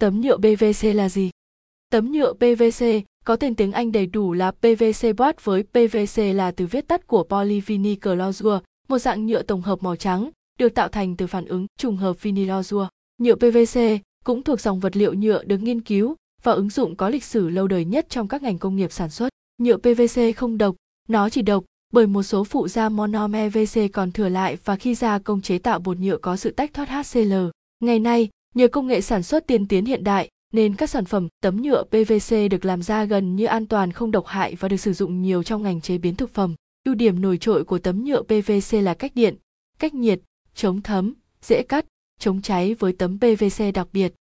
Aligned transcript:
Tấm 0.00 0.20
nhựa 0.20 0.36
PVC 0.36 0.94
là 0.94 1.08
gì? 1.08 1.30
Tấm 1.90 2.12
nhựa 2.12 2.32
PVC 2.32 2.84
có 3.24 3.36
tên 3.36 3.54
tiếng 3.54 3.72
Anh 3.72 3.92
đầy 3.92 4.06
đủ 4.06 4.32
là 4.32 4.50
PVC 4.50 5.16
board 5.16 5.38
với 5.42 5.62
PVC 5.62 6.18
là 6.34 6.50
từ 6.50 6.66
viết 6.66 6.88
tắt 6.88 7.06
của 7.06 7.24
polyvinyl 7.24 7.94
closure, 8.02 8.58
một 8.88 8.98
dạng 8.98 9.26
nhựa 9.26 9.42
tổng 9.42 9.62
hợp 9.62 9.82
màu 9.82 9.96
trắng, 9.96 10.30
được 10.58 10.74
tạo 10.74 10.88
thành 10.88 11.16
từ 11.16 11.26
phản 11.26 11.44
ứng 11.44 11.66
trùng 11.78 11.96
hợp 11.96 12.22
vinylosure. 12.22 12.88
Nhựa 13.18 13.34
PVC 13.34 13.80
cũng 14.24 14.42
thuộc 14.42 14.60
dòng 14.60 14.80
vật 14.80 14.96
liệu 14.96 15.14
nhựa 15.14 15.44
được 15.44 15.58
nghiên 15.58 15.80
cứu 15.80 16.14
và 16.42 16.52
ứng 16.52 16.70
dụng 16.70 16.96
có 16.96 17.08
lịch 17.08 17.24
sử 17.24 17.48
lâu 17.48 17.68
đời 17.68 17.84
nhất 17.84 18.06
trong 18.08 18.28
các 18.28 18.42
ngành 18.42 18.58
công 18.58 18.76
nghiệp 18.76 18.92
sản 18.92 19.10
xuất. 19.10 19.28
Nhựa 19.58 19.76
PVC 19.76 20.36
không 20.36 20.58
độc, 20.58 20.76
nó 21.08 21.28
chỉ 21.28 21.42
độc 21.42 21.64
bởi 21.92 22.06
một 22.06 22.22
số 22.22 22.44
phụ 22.44 22.68
gia 22.68 22.88
monomer 22.88 23.52
VC 23.52 23.80
còn 23.92 24.12
thừa 24.12 24.28
lại 24.28 24.56
và 24.64 24.76
khi 24.76 24.94
gia 24.94 25.18
công 25.18 25.40
chế 25.40 25.58
tạo 25.58 25.78
bột 25.78 25.98
nhựa 25.98 26.16
có 26.16 26.36
sự 26.36 26.50
tách 26.50 26.74
thoát 26.74 26.88
HCl. 26.88 27.34
Ngày 27.80 27.98
nay, 27.98 28.28
nhờ 28.56 28.68
công 28.68 28.86
nghệ 28.86 29.00
sản 29.00 29.22
xuất 29.22 29.46
tiên 29.46 29.68
tiến 29.68 29.84
hiện 29.84 30.04
đại, 30.04 30.28
nên 30.52 30.74
các 30.74 30.90
sản 30.90 31.04
phẩm 31.04 31.28
tấm 31.40 31.62
nhựa 31.62 31.84
PVC 31.84 32.36
được 32.50 32.64
làm 32.64 32.82
ra 32.82 33.04
gần 33.04 33.36
như 33.36 33.44
an 33.44 33.66
toàn 33.66 33.92
không 33.92 34.10
độc 34.10 34.26
hại 34.26 34.54
và 34.54 34.68
được 34.68 34.76
sử 34.76 34.92
dụng 34.92 35.22
nhiều 35.22 35.42
trong 35.42 35.62
ngành 35.62 35.80
chế 35.80 35.98
biến 35.98 36.14
thực 36.14 36.34
phẩm. 36.34 36.54
Ưu 36.84 36.94
điểm 36.94 37.20
nổi 37.20 37.38
trội 37.38 37.64
của 37.64 37.78
tấm 37.78 38.04
nhựa 38.04 38.22
PVC 38.22 38.74
là 38.82 38.94
cách 38.94 39.12
điện, 39.14 39.36
cách 39.78 39.94
nhiệt, 39.94 40.20
chống 40.54 40.82
thấm, 40.82 41.14
dễ 41.42 41.62
cắt, 41.62 41.86
chống 42.18 42.42
cháy 42.42 42.74
với 42.74 42.92
tấm 42.92 43.18
PVC 43.18 43.74
đặc 43.74 43.88
biệt. 43.92 44.14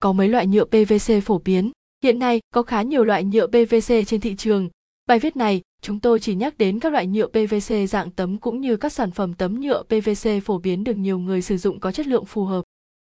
Có 0.00 0.12
mấy 0.12 0.28
loại 0.28 0.46
nhựa 0.46 0.64
PVC 0.64 1.24
phổ 1.24 1.38
biến. 1.38 1.70
Hiện 2.02 2.18
nay 2.18 2.40
có 2.54 2.62
khá 2.62 2.82
nhiều 2.82 3.04
loại 3.04 3.24
nhựa 3.24 3.46
PVC 3.46 3.94
trên 4.06 4.20
thị 4.20 4.36
trường. 4.36 4.68
Bài 5.06 5.18
viết 5.18 5.36
này, 5.36 5.60
chúng 5.82 6.00
tôi 6.00 6.20
chỉ 6.20 6.34
nhắc 6.34 6.58
đến 6.58 6.80
các 6.80 6.92
loại 6.92 7.06
nhựa 7.06 7.26
PVC 7.26 7.74
dạng 7.88 8.10
tấm 8.10 8.38
cũng 8.38 8.60
như 8.60 8.76
các 8.76 8.92
sản 8.92 9.10
phẩm 9.10 9.34
tấm 9.34 9.60
nhựa 9.60 9.82
PVC 9.82 10.28
phổ 10.44 10.58
biến 10.58 10.84
được 10.84 10.96
nhiều 10.96 11.18
người 11.18 11.42
sử 11.42 11.56
dụng 11.56 11.80
có 11.80 11.92
chất 11.92 12.06
lượng 12.06 12.24
phù 12.24 12.44
hợp. 12.44 12.62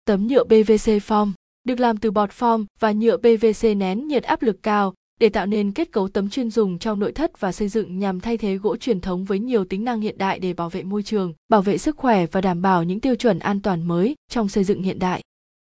Tấm 0.07 0.27
nhựa 0.27 0.45
PVC 0.45 0.91
form 1.07 1.33
được 1.65 1.81
làm 1.81 1.97
từ 1.97 2.11
bọt 2.11 2.31
form 2.31 2.65
và 2.81 2.93
nhựa 2.93 3.17
PVC 3.17 3.77
nén 3.77 4.09
nhiệt 4.09 4.23
áp 4.23 4.43
lực 4.43 4.63
cao 4.63 4.95
để 5.21 5.29
tạo 5.29 5.47
nên 5.47 5.73
kết 5.73 5.93
cấu 5.93 6.09
tấm 6.09 6.31
chuyên 6.31 6.51
dùng 6.51 6.79
trong 6.79 7.01
nội 7.01 7.13
thất 7.13 7.41
và 7.41 7.53
xây 7.53 7.69
dựng 7.69 7.99
nhằm 7.99 8.21
thay 8.21 8.37
thế 8.37 8.57
gỗ 8.57 8.77
truyền 8.77 9.01
thống 9.01 9.25
với 9.25 9.39
nhiều 9.39 9.65
tính 9.65 9.85
năng 9.85 10.01
hiện 10.01 10.19
đại 10.19 10.39
để 10.39 10.53
bảo 10.53 10.71
vệ 10.71 10.83
môi 10.83 11.03
trường, 11.03 11.33
bảo 11.49 11.63
vệ 11.63 11.79
sức 11.79 11.97
khỏe 11.97 12.27
và 12.27 12.41
đảm 12.41 12.63
bảo 12.63 12.83
những 12.83 13.01
tiêu 13.01 13.15
chuẩn 13.15 13.39
an 13.39 13.63
toàn 13.63 13.83
mới 13.83 14.15
trong 14.31 14.49
xây 14.49 14.65
dựng 14.65 14.83
hiện 14.83 14.99
đại. 14.99 15.23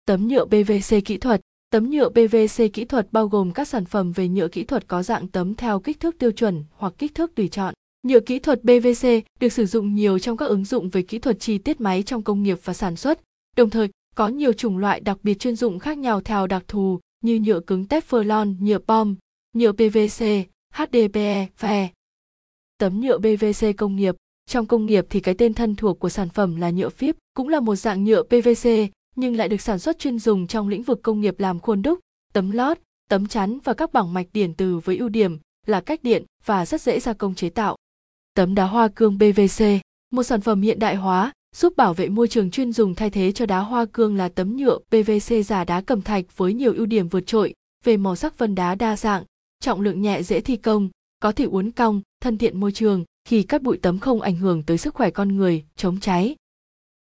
Tấm 0.06 0.28
nhựa 0.28 0.46
PVC 0.46 0.96
kỹ 1.06 1.18
thuật 1.18 1.42
Tấm 1.70 1.90
nhựa 1.90 2.10
PVC 2.10 2.74
kỹ 2.74 2.86
thuật 2.86 3.08
bao 3.12 3.28
gồm 3.28 3.52
các 3.52 3.68
sản 3.68 3.86
phẩm 3.86 4.12
về 4.12 4.28
nhựa 4.28 4.48
kỹ 4.48 4.64
thuật 4.64 4.88
có 4.88 5.04
dạng 5.04 5.28
tấm 5.28 5.56
theo 5.56 5.80
kích 5.80 6.00
thước 6.00 6.18
tiêu 6.18 6.32
chuẩn 6.32 6.64
hoặc 6.76 6.94
kích 6.98 7.16
thước 7.16 7.36
tùy 7.36 7.48
chọn. 7.48 7.74
Nhựa 8.08 8.20
kỹ 8.20 8.40
thuật 8.40 8.62
PVC 8.62 9.08
được 9.40 9.54
sử 9.54 9.66
dụng 9.66 9.96
nhiều 9.96 10.20
trong 10.20 10.38
các 10.38 10.46
ứng 10.46 10.66
dụng 10.66 10.90
về 10.90 11.02
kỹ 11.02 11.20
thuật 11.20 11.40
chi 11.40 11.58
tiết 11.58 11.82
máy 11.82 12.04
trong 12.04 12.22
công 12.22 12.44
nghiệp 12.44 12.58
và 12.64 12.74
sản 12.74 12.96
xuất, 12.96 13.20
đồng 13.56 13.70
thời 13.70 13.90
có 14.16 14.28
nhiều 14.28 14.54
chủng 14.54 14.78
loại 14.78 15.00
đặc 15.00 15.18
biệt 15.24 15.40
chuyên 15.40 15.56
dụng 15.56 15.80
khác 15.80 15.98
nhau 15.98 16.22
theo 16.22 16.48
đặc 16.48 16.64
thù 16.68 17.00
như 17.24 17.40
nhựa 17.40 17.60
cứng 17.60 17.84
Teflon, 17.84 18.56
nhựa 18.60 18.80
POM, 18.80 19.16
nhựa 19.54 19.72
PVC, 19.72 20.26
HDPE, 20.74 21.48
PE. 21.62 21.90
Tấm 22.78 23.02
nhựa 23.02 23.18
PVC 23.18 23.68
công 23.78 23.96
nghiệp 23.96 24.16
Trong 24.46 24.66
công 24.66 24.86
nghiệp 24.86 25.06
thì 25.10 25.20
cái 25.20 25.36
tên 25.38 25.54
thân 25.54 25.76
thuộc 25.76 26.00
của 26.00 26.10
sản 26.10 26.30
phẩm 26.30 26.56
là 26.56 26.70
nhựa 26.70 26.90
phíp, 26.90 27.16
cũng 27.34 27.50
là 27.50 27.60
một 27.60 27.76
dạng 27.76 28.04
nhựa 28.04 28.24
PVC, 28.24 28.70
nhưng 29.16 29.36
lại 29.36 29.50
được 29.50 29.62
sản 29.62 29.80
xuất 29.80 30.00
chuyên 30.00 30.20
dùng 30.20 30.48
trong 30.48 30.68
lĩnh 30.68 30.84
vực 30.84 31.00
công 31.04 31.22
nghiệp 31.22 31.40
làm 31.40 31.60
khuôn 31.60 31.82
đúc, 31.82 32.00
tấm 32.34 32.52
lót, 32.52 32.78
tấm 33.10 33.28
chắn 33.28 33.60
và 33.64 33.74
các 33.74 33.94
bảng 33.94 34.14
mạch 34.14 34.28
điện 34.34 34.54
từ 34.58 34.80
với 34.80 34.98
ưu 34.98 35.10
điểm 35.10 35.38
là 35.68 35.82
cách 35.82 36.04
điện 36.04 36.26
và 36.46 36.66
rất 36.66 36.82
dễ 36.82 37.00
gia 37.00 37.14
công 37.14 37.36
chế 37.36 37.50
tạo. 37.50 37.76
Tấm 38.34 38.56
đá 38.56 38.66
hoa 38.66 38.88
cương 38.88 39.18
PVC, 39.18 39.66
một 40.12 40.24
sản 40.24 40.42
phẩm 40.42 40.62
hiện 40.62 40.80
đại 40.80 40.96
hóa, 40.96 41.32
giúp 41.62 41.78
bảo 41.78 41.94
vệ 41.94 42.10
môi 42.10 42.28
trường 42.28 42.52
chuyên 42.52 42.74
dùng 42.74 42.96
thay 42.96 43.10
thế 43.10 43.32
cho 43.32 43.46
đá 43.46 43.60
hoa 43.60 43.86
cương 43.86 44.16
là 44.16 44.30
tấm 44.30 44.56
nhựa 44.56 44.78
PVC 44.78 45.46
giả 45.46 45.64
đá 45.64 45.82
cẩm 45.82 46.02
thạch 46.02 46.38
với 46.38 46.54
nhiều 46.54 46.74
ưu 46.74 46.86
điểm 46.86 47.08
vượt 47.08 47.28
trội 47.28 47.54
về 47.84 47.98
màu 47.98 48.16
sắc 48.16 48.38
vân 48.38 48.56
đá 48.56 48.76
đa 48.76 48.98
dạng, 48.98 49.24
trọng 49.60 49.82
lượng 49.82 50.02
nhẹ 50.02 50.24
dễ 50.24 50.42
thi 50.42 50.58
công, 50.58 50.90
có 51.20 51.32
thể 51.32 51.46
uốn 51.46 51.72
cong, 51.72 52.02
thân 52.22 52.38
thiện 52.38 52.60
môi 52.60 52.72
trường, 52.72 53.04
khi 53.28 53.44
cắt 53.44 53.62
bụi 53.62 53.78
tấm 53.82 54.00
không 54.00 54.22
ảnh 54.22 54.36
hưởng 54.36 54.64
tới 54.64 54.78
sức 54.78 54.94
khỏe 54.94 55.10
con 55.10 55.38
người, 55.38 55.64
chống 55.76 56.00
cháy. 56.00 56.36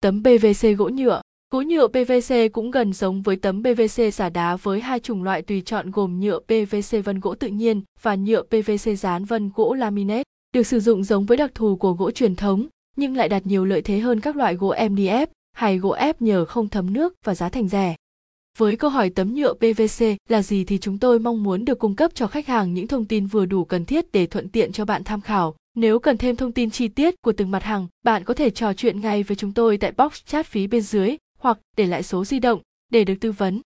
Tấm 0.02 0.24
PVC 0.24 0.68
gỗ 0.78 0.90
nhựa 0.90 1.22
Gỗ 1.52 1.62
nhựa 1.62 1.88
PVC 1.88 2.35
cũng 2.53 2.72
gần 2.72 2.94
giống 2.94 3.22
với 3.22 3.35
tấm 3.35 3.63
PVC 3.63 4.13
giả 4.13 4.29
đá 4.29 4.56
với 4.56 4.81
hai 4.81 5.00
chủng 5.00 5.23
loại 5.23 5.41
tùy 5.41 5.62
chọn 5.62 5.91
gồm 5.91 6.19
nhựa 6.19 6.40
PVC 6.40 7.06
vân 7.06 7.19
gỗ 7.19 7.35
tự 7.35 7.47
nhiên 7.47 7.81
và 8.02 8.16
nhựa 8.16 8.44
PVC 8.44 8.90
dán 8.97 9.25
vân 9.25 9.52
gỗ 9.56 9.73
laminate, 9.73 10.23
được 10.53 10.63
sử 10.63 10.79
dụng 10.79 11.03
giống 11.03 11.25
với 11.25 11.38
đặc 11.38 11.52
thù 11.56 11.75
của 11.75 11.94
gỗ 11.94 12.12
truyền 12.12 12.35
thống, 12.35 12.68
nhưng 13.01 13.17
lại 13.17 13.29
đạt 13.29 13.45
nhiều 13.45 13.66
lợi 13.66 13.81
thế 13.81 14.00
hơn 14.00 14.19
các 14.19 14.35
loại 14.35 14.56
gỗ 14.56 14.73
MDF 14.75 15.28
hay 15.53 15.78
gỗ 15.78 15.89
ép 15.89 16.22
nhờ 16.22 16.45
không 16.45 16.69
thấm 16.69 16.94
nước 16.94 17.13
và 17.25 17.35
giá 17.35 17.50
thành 17.50 17.67
rẻ. 17.67 17.95
Với 18.57 18.75
câu 18.75 18.89
hỏi 18.89 19.09
tấm 19.09 19.34
nhựa 19.34 19.53
PVC 19.53 20.06
là 20.29 20.41
gì 20.41 20.63
thì 20.63 20.78
chúng 20.78 20.97
tôi 20.97 21.19
mong 21.19 21.44
muốn 21.44 21.66
được 21.66 21.79
cung 21.79 21.95
cấp 21.95 22.11
cho 22.16 22.28
khách 22.28 22.47
hàng 22.47 22.73
những 22.73 22.88
thông 22.88 23.06
tin 23.06 23.25
vừa 23.25 23.45
đủ 23.45 23.66
cần 23.66 23.85
thiết 23.85 24.11
để 24.11 24.28
thuận 24.28 24.50
tiện 24.50 24.72
cho 24.72 24.85
bạn 24.85 25.03
tham 25.03 25.22
khảo. 25.22 25.56
Nếu 25.75 26.00
cần 26.00 26.17
thêm 26.17 26.35
thông 26.35 26.51
tin 26.51 26.72
chi 26.72 26.88
tiết 26.88 27.16
của 27.22 27.31
từng 27.31 27.51
mặt 27.51 27.63
hàng, 27.63 27.88
bạn 28.03 28.23
có 28.23 28.34
thể 28.34 28.50
trò 28.50 28.73
chuyện 28.73 29.01
ngay 29.01 29.23
với 29.23 29.38
chúng 29.38 29.53
tôi 29.53 29.78
tại 29.78 29.91
box 29.97 30.25
chat 30.25 30.45
phí 30.45 30.67
bên 30.67 30.81
dưới 30.81 31.17
hoặc 31.40 31.59
để 31.78 31.85
lại 31.85 32.03
số 32.03 32.25
di 32.25 32.40
động 32.40 32.61
để 32.91 33.03
được 33.03 33.16
tư 33.22 33.31
vấn. 33.31 33.61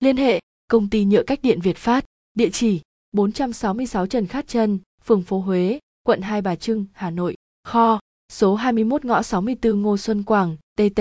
Liên 0.00 0.16
hệ 0.16 0.40
công 0.68 0.90
ty 0.90 1.04
nhựa 1.04 1.22
cách 1.22 1.38
điện 1.42 1.60
Việt 1.60 1.76
Phát, 1.76 2.04
địa 2.34 2.50
chỉ 2.50 2.80
466 3.12 4.06
Trần 4.06 4.26
Khát 4.26 4.48
Trân, 4.48 4.78
phường 5.04 5.22
phố 5.22 5.38
Huế, 5.38 5.78
quận 6.02 6.20
Hai 6.20 6.42
Bà 6.42 6.56
Trưng, 6.56 6.86
Hà 6.92 7.10
Nội, 7.10 7.36
kho 7.64 8.00
số 8.30 8.54
21 8.54 9.04
ngõ 9.04 9.22
64 9.22 9.82
Ngô 9.82 9.96
Xuân 9.96 10.22
Quảng, 10.22 10.56
TT, 10.76 11.00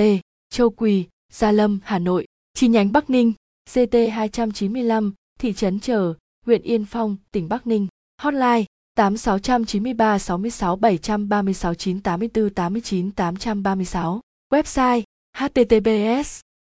Châu 0.49 0.69
Quỳ, 0.69 1.05
Gia 1.33 1.51
Lâm, 1.51 1.79
Hà 1.83 1.99
Nội, 1.99 2.25
chi 2.53 2.67
nhánh 2.67 2.91
Bắc 2.91 3.09
Ninh, 3.09 3.33
CT 3.73 3.95
295, 4.11 5.13
thị 5.39 5.53
trấn 5.53 5.79
Trở, 5.79 6.13
huyện 6.45 6.61
Yên 6.61 6.85
Phong, 6.85 7.17
tỉnh 7.31 7.49
Bắc 7.49 7.67
Ninh, 7.67 7.87
hotline 8.21 8.65
8693 8.95 10.19
66 10.19 10.75
736 10.75 11.73
984 11.73 12.49
89 12.49 13.11
836, 13.11 14.21
website 14.53 15.01
https 15.37 16.39